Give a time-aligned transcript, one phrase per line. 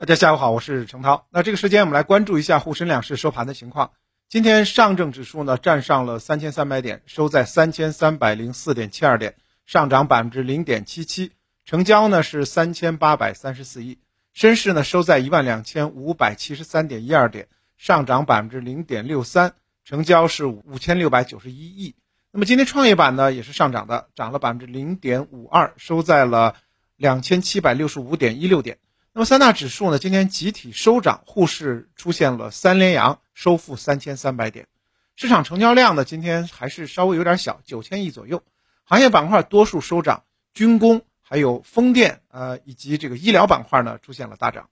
[0.00, 1.26] 大家下午好，我是程涛。
[1.28, 3.90] 那这个时间我们来关注一下沪深两市收盘的情况。
[4.30, 9.34] 今天上证指数呢站上了三千三百点，收在三千三百零四点七二点，
[9.66, 11.32] 上涨百分之零点七七，
[11.66, 13.98] 成交呢是三千八百三十四亿。
[14.32, 19.52] 深市呢收在一万两千五百七十三点一二点，上涨百分之零点六三，
[19.84, 21.94] 成交是五千六百九十一亿。
[22.32, 26.56] 那么今天创业板呢也是上涨的，涨了百分之零点五二，收在了
[26.96, 28.78] 两千七百六十五点一六点。
[29.12, 34.68] 那么三大指数呢，今天集体收涨，沪市出现了三连阳，收复三千三百点。
[35.16, 38.44] 市场成交量呢，今天还是稍微有点小，九千亿左右。
[38.84, 40.22] 行业板块多数收涨，
[40.54, 44.68] 军工、还有风电，呃，以及这个医疗板块呢，出现了大涨。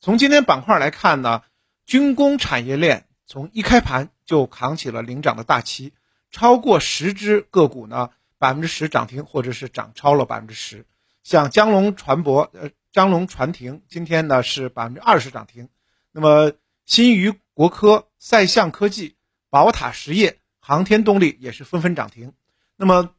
[0.00, 1.42] 从今天板块来看呢，
[1.84, 5.92] 军工产业链从一开盘就扛起了领涨的大旗，
[6.30, 10.86] 超过十只个股呢，百分之十涨停，或者是涨超了百分之十。
[11.24, 12.70] 像江龙船舶，呃。
[12.94, 15.68] 张龙传停今天呢是百分之二十涨停，
[16.12, 16.52] 那么
[16.86, 19.16] 新余国科、赛象科技、
[19.50, 22.32] 宝塔实业、航天动力也是纷纷涨停。
[22.76, 23.10] 那么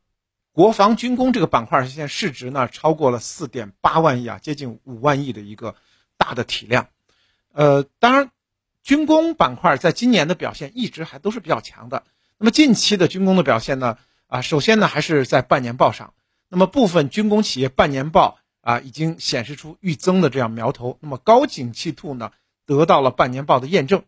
[0.53, 5.75] 国防军工这个板块现在市值呢超过了四点八万亿啊，接近五万亿的一个
[6.15, 6.87] 大的体量。
[7.51, 8.31] 呃，当然，
[8.81, 12.05] 军工板块在今年的表现一直还都是比较强的。
[12.37, 16.13] 那么近期的军工的表现呢，啊，首先呢还是在半年报上，
[16.47, 18.39] 那么部分军工企业半年报。
[18.66, 20.97] 啊，已经显示出预增的这样苗头。
[20.99, 22.31] 那么高景气度呢，
[22.66, 24.03] 得到了半年报的验证。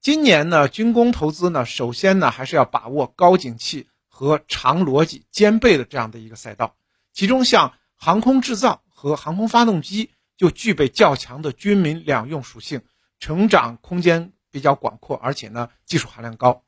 [0.00, 6.74] 今年呢，军工投资呢，首先呢，还是要把握高景气和长逻辑兼备的这样的一个赛道。
[7.12, 12.82] 其中，像航空制造和航空发动机就具备较强的军民两用属性，
[13.20, 16.64] 成长空间比较广阔，而且呢，技术含量高。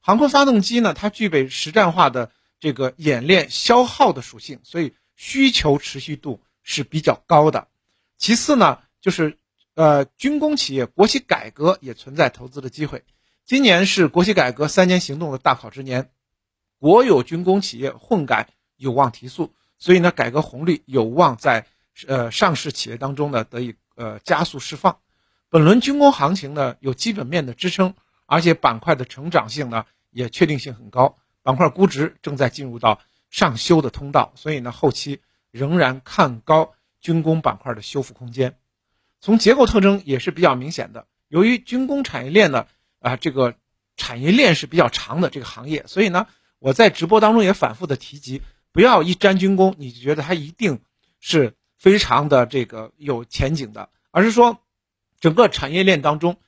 [0.00, 6.42] 航空发动机呢，它具备实战化的这个演练消耗的属性，所以需求持续度。
[6.62, 7.68] 是比较高的，
[8.16, 9.38] 其次呢，就是
[9.74, 13.04] 呃军工企业国企改革也存在投资的机会。
[13.44, 16.10] 今年是国企改革三年行动的大考之年，
[16.78, 21.66] 国有军工企业混改有望提速，所以呢，改革红利有望在
[22.06, 24.98] 呃上市企业当中呢得以呃加速释放。
[25.48, 27.94] 本轮军工行情呢有基本面的支撑，
[28.26, 35.20] 而且板块的成长性呢也确定性很高，板块估值正在进入到上修的通道，所以呢后期。
[35.52, 38.56] 仍然看高军工板块的修复空间，
[39.20, 41.06] 从结构特征也是比较明显的。
[41.28, 42.66] 由于军工产业链呢，
[43.00, 43.54] 啊，这个
[43.96, 46.26] 产业链是比较长的这个行业，所以呢，
[46.58, 48.40] 我在直播当中也反复的提及，
[48.72, 50.80] 不要一沾军工你就觉得它一定
[51.20, 54.58] 是非常的这个有前景的，而是说
[55.20, 56.38] 整个产业链当中，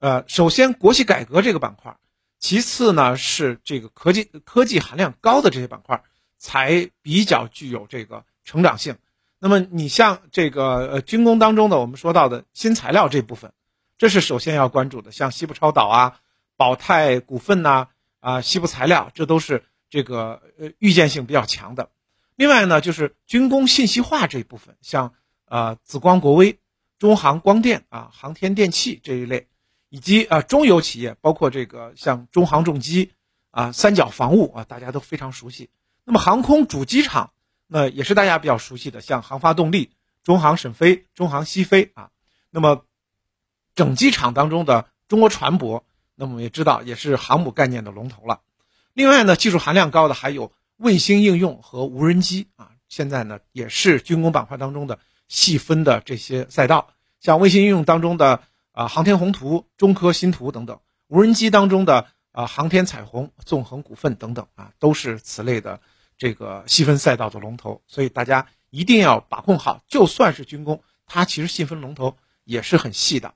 [0.00, 1.96] 呃，首先国企改革这个板块，
[2.40, 6.02] 其次呢是这个科技科技含量高的这些板块
[6.38, 8.24] 才比较具有这个。
[8.48, 8.96] 成长性，
[9.38, 13.52] 那么你像这个呃军工当中的我们说到的新材料这部分，
[13.98, 16.18] 这是首先要关注的，像西部超导啊、
[16.56, 17.88] 宝泰股份呐
[18.20, 21.90] 啊、西部材料，这都是这个呃预见性比较强的。
[22.36, 25.12] 另外呢，就是军工信息化这一部分，像
[25.44, 26.58] 呃紫光国微、
[26.98, 29.46] 中航光电啊、航天电器这一类，
[29.90, 33.12] 以及啊中游企业，包括这个像中航重机
[33.50, 35.68] 啊、三角防务啊，大家都非常熟悉。
[36.04, 37.30] 那么航空主机厂。
[37.70, 39.92] 那也是大家比较熟悉的，像航发动力、
[40.24, 42.10] 中航沈飞、中航西飞啊。
[42.50, 42.84] 那么，
[43.74, 45.82] 整机厂当中的中国船舶，
[46.14, 48.40] 那么也知道也是航母概念的龙头了。
[48.94, 52.70] 另外呢，技术含量高的还有卫星应用和无人机啊。
[52.88, 56.88] 现在呢，也是军工板块当中的细分的这些赛道，
[57.20, 58.42] 像卫星应用当中的
[58.72, 65.82] 啊航天宏图、中科新图等等，无人机当中的啊航天彩虹、纵横股份等等啊，都是此类的。
[66.18, 69.82] 这个细分赛道的龙头，所以大家一定要把控好。
[69.86, 73.34] 就算是军工，它其实细分龙头也是很细的。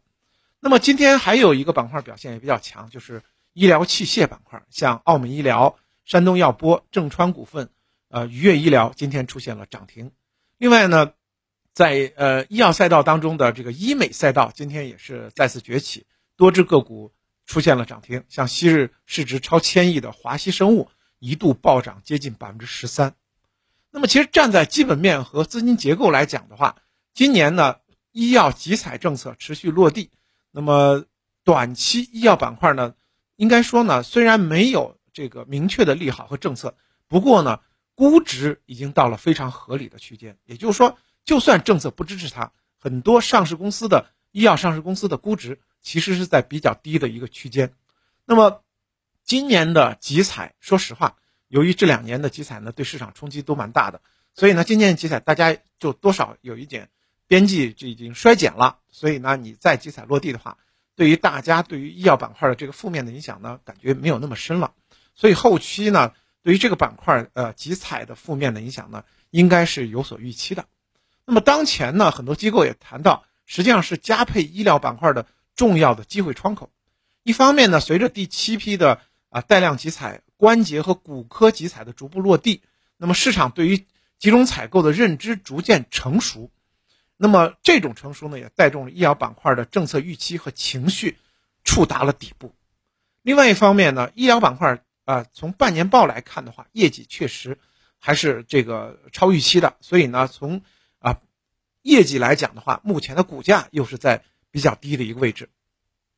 [0.59, 3.22] 那么今天还有一个板块表现也比较强，就是
[3.53, 7.71] 医疗器械板块，像澳门医疗、山东药波、正川股份、
[8.09, 10.10] 呃愉悦医疗今天出现了涨停。
[10.59, 11.12] 另外呢，
[11.72, 16.04] 在呃医药赛道当中的这个医美赛道今天也是再次崛起，
[16.36, 17.12] 多只个股
[17.47, 20.91] 出现了涨停，像昔日市值超千亿的华西生物。
[21.22, 23.15] 一度暴涨接近百分之十三，
[23.92, 26.74] 那么其实站在基本面和资金结构来讲的话，
[27.15, 27.77] 今年呢
[28.10, 30.10] 医药集采政策持续落地，
[30.51, 31.04] 那么
[31.45, 32.97] 短期医药板块呢，
[33.36, 36.74] 应该说呢虽然没有这个明确的利好和政策，
[37.07, 37.60] 不过呢
[37.95, 47.72] 估值已经到了非常合理的区间，也就是说，就算政策不支持它，很多上市公司的医药上市公司的估值其实是在比较低的一个区间，
[48.27, 48.60] 那么。
[49.24, 51.16] 今年的集采，说实话，
[51.48, 54.01] 由于这两年的集采呢，对市场冲击都蛮大的，
[54.34, 56.89] 所以呢，今年集采大家就多少有一点
[57.27, 60.59] 边际就已经衰减了，所以呢，你再集采落地的话，
[60.97, 64.74] 对于大家对于医药板块的这个负面的影响呢，感觉没有那么深了。
[65.15, 70.66] 所以后期呢，对于这个板块呃集采的负面的影响呢，应该是有所预期的。
[71.25, 76.71] 那么当前呢，很多机构也谈到，实际上是加配医疗板块的重要的机会窗口。
[77.22, 79.01] 一方面呢，随着第七批的
[79.32, 82.62] 啊带量集采、关节和骨科集采的逐步落地，
[82.96, 83.78] 那么市场对于
[84.18, 86.50] 集中采购的认知逐渐成熟。
[87.16, 91.18] 那么这种成熟呢，也带动了医疗板块的政策预期和情绪
[91.64, 92.54] 触达了底部。
[93.22, 97.58] 另外一方面呢，医疗板块啊，从半年报来看的话，业绩确实
[97.98, 99.76] 还是这个超预期的。
[99.80, 100.62] 所以呢，从
[100.98, 101.20] 啊
[101.82, 105.48] 业绩来讲的话，目前的股价又是在比较低的一个位置。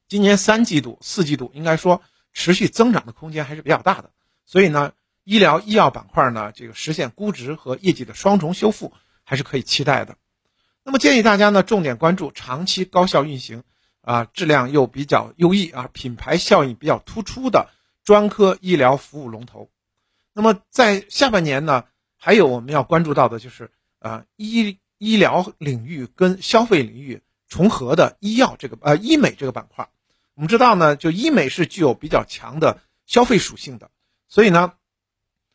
[0.08, 2.02] 今年三季度、四季度应该说
[2.34, 4.10] 持续增长的空间还是比较大的。
[4.44, 4.92] 所以呢，
[5.22, 8.92] 医疗医药板块呢，这个实现估值和业绩的双重修复
[9.22, 10.16] 还是可以期待的。
[10.82, 13.62] 那么建议大家呢，重点关注长期高效运行，
[14.02, 17.70] 啊，质量又比较优异啊，品牌效应比较突出的
[18.04, 19.70] 专科医疗服务龙头。
[20.34, 21.84] 那么在下半年呢，
[22.16, 23.70] 还有我们要关注到的就是，
[24.00, 29.88] 呃，医医疗领域跟消费领域重合的医药这个呃医美这个板块。
[30.34, 33.90] 我们知道呢，就医美是具有比较强的消费属性的，
[34.28, 34.74] 所以呢，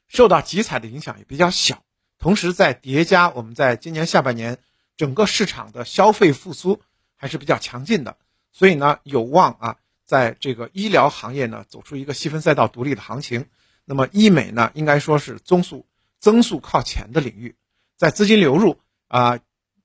[0.08, 1.84] 受到集采的影响也比较小。
[2.18, 4.58] 同时在叠加我们在今年下半年。
[4.98, 6.82] 整个市场的消费复苏
[7.16, 8.18] 还是比较强劲的，
[8.52, 13.46] 所以呢，有望啊，在这个医疗行业呢走出一个细分赛道独立的行情。
[13.86, 15.86] 那么医美呢，应该说是增速
[16.20, 17.56] 增速靠前的领域，
[17.96, 18.78] 在资金流入
[19.08, 19.40] 啊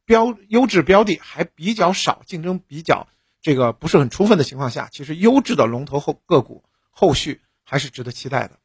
[0.05, 3.07] 标优质标的还比较少，竞争比较
[3.45, 8.59] 这个不是很充分的情况下，其实优质的龙头后个股后续还是值得期待的。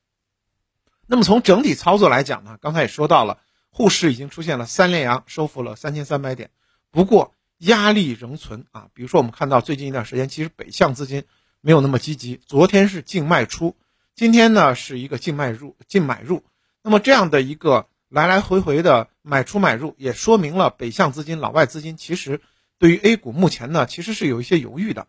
[1.06, 3.40] 那么从整体操作来讲呢，刚才也说到了。
[3.72, 6.50] 沪市已经出现了三连阳，收复了三千三百点，
[6.90, 8.88] 不过压力仍存啊。
[8.94, 11.26] 比如说，我们看到最近一段时间，其实北向资金
[11.62, 13.76] 没有那么积极，昨天是净卖出，
[14.16, 16.44] 今天呢是一个净卖入、净买入。
[16.82, 22.42] 那么这样的一个来来回回的买出买入，也说明了北向资金、老外资金其实
[22.80, 25.06] 对于 A 股目前呢其实是有一些犹豫的。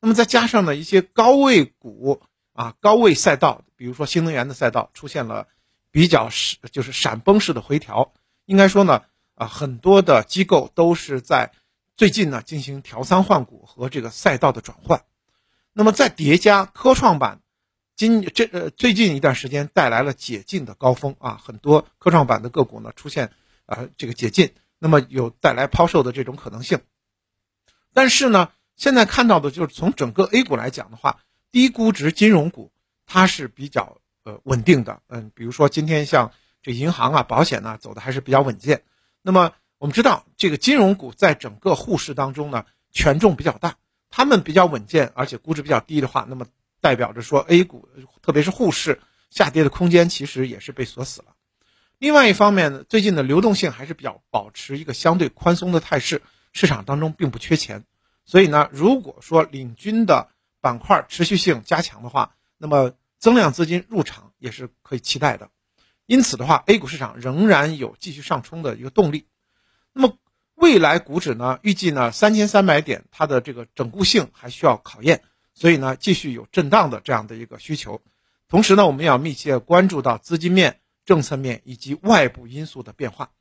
[0.00, 2.22] 那么再加上呢一些高位股
[2.54, 5.46] 啊、高位赛道，比如说新能源的赛道出现了。
[5.90, 8.12] 比较是就是闪崩式的回调，
[8.44, 9.04] 应该说呢，
[9.34, 11.50] 啊，很多的机构都是在
[11.96, 15.02] 最近呢进行调仓换股和这个赛道的转换。
[15.72, 17.40] 那么再叠加科创板，
[17.96, 23.32] 今这呃最近一段时间带来了解禁的高峰啊，很多科创板的个股呢出现
[23.64, 26.80] 啊这个解禁，那么有带来抛售的这种可能性。
[27.98, 31.18] 但是呢，现在看到的就是从整个 A 股来讲的话，
[31.50, 32.70] 低估值金融股
[33.06, 33.98] 它是比较。
[34.24, 38.82] 呃，稳定的，嗯，比如说今天像这银行啊、保险呢，走的还是比较稳健。
[39.22, 43.76] 那么我们知道，这个金融股在整个沪市当中呢，权重比较大，
[44.10, 46.46] 他们比较稳健，而且估值比较低的话，那么
[46.82, 47.88] 代表着说 A 股，
[48.20, 49.00] 特别是沪市
[49.30, 51.28] 下跌的空间其实也是被锁死了。
[51.96, 56.20] 另外一方面呢，最近的流动性还是比较保持一个相对宽松的态势，
[56.58, 57.84] 市场当中并不缺钱。
[58.24, 60.28] 所以呢，如果说领军的
[60.60, 62.92] 板块持续性加强的话，那么。
[63.20, 65.50] 增量资金入场也是可以期待的，
[66.06, 69.26] 因此的话，A 股市场仍然有继续上冲的一个动力。
[69.92, 70.16] 那么
[70.54, 78.00] 未来股指呢，预计呢三千三百点，它的这个整固性还需要考验，所以呢继续有震荡的这样的一个需求。
[78.46, 83.32] 同时呢，我们要密切关注到资金面、政策面以及外部因素的变化。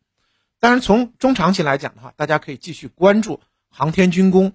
[0.59, 4.53] 当然，从中长期来讲的话，大家可以继续关注航天军工、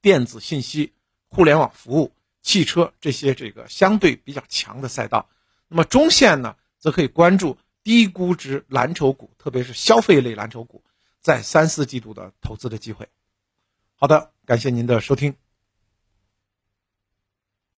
[0.00, 0.92] 电子信息、
[1.28, 2.12] 互联网服务。
[2.40, 5.28] 汽车这些这个相对比较强的赛道，
[5.66, 10.82] 那么中线呢，则可以关注低估值蓝筹股，特别是消费类蓝筹股，
[11.20, 13.08] 在三四季度的投资的机会。
[13.96, 15.34] 好的，感谢您的收听。